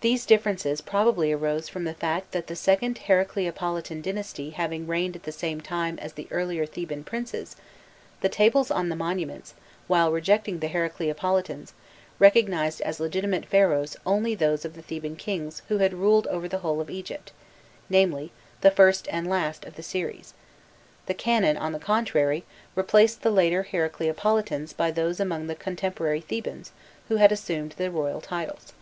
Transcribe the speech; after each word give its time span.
These 0.00 0.26
differences 0.26 0.80
probably 0.80 1.30
arose 1.30 1.68
from 1.68 1.84
the 1.84 1.94
fact 1.94 2.32
that, 2.32 2.48
the 2.48 2.56
second 2.56 2.98
Heracleopolitan 3.06 4.02
dynasty 4.02 4.50
having 4.50 4.88
reigned 4.88 5.14
at 5.14 5.22
the 5.22 5.30
same 5.30 5.60
time 5.60 6.00
as 6.00 6.14
the 6.14 6.26
earlier 6.32 6.66
Theban 6.66 7.04
princes, 7.04 7.54
the 8.22 8.28
tables 8.28 8.72
on 8.72 8.88
the 8.88 8.96
monuments, 8.96 9.54
while 9.86 10.10
rejecting 10.10 10.58
the 10.58 10.66
Heracleopolitans, 10.66 11.74
recognized 12.18 12.80
as 12.80 12.98
legitimate 12.98 13.46
Pharaohs 13.46 13.96
only 14.04 14.34
those 14.34 14.64
of 14.64 14.74
the 14.74 14.82
Theban 14.82 15.14
kings 15.14 15.62
who 15.68 15.78
had 15.78 15.94
ruled 15.94 16.26
over 16.26 16.48
the 16.48 16.58
whole 16.58 16.80
of 16.80 16.90
Egypt, 16.90 17.30
namely, 17.88 18.32
the 18.62 18.70
first 18.72 19.06
and 19.12 19.28
last 19.30 19.64
of 19.64 19.76
the 19.76 19.84
series; 19.84 20.34
the 21.06 21.14
Canon, 21.14 21.56
on 21.56 21.70
the 21.70 21.78
contrary, 21.78 22.42
replaced 22.74 23.22
the 23.22 23.30
later 23.30 23.62
Heracleopolitans 23.62 24.72
by 24.72 24.90
those 24.90 25.20
among 25.20 25.46
the 25.46 25.54
contemporary 25.54 26.20
Thebans 26.20 26.72
who 27.06 27.14
had 27.18 27.30
assumed 27.30 27.76
the 27.78 27.92
royal 27.92 28.20
titles. 28.20 28.72